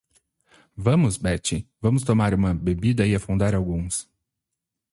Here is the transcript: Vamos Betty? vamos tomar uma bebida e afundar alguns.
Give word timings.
Vamos 0.75 1.15
Betty? 1.19 1.69
vamos 1.79 2.01
tomar 2.03 2.33
uma 2.33 2.55
bebida 2.55 3.05
e 3.05 3.13
afundar 3.13 3.53
alguns. 3.53 4.09